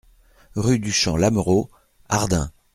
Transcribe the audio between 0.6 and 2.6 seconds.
du Champ Lameraud, Ardin